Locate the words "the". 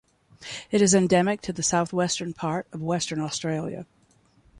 1.53-1.61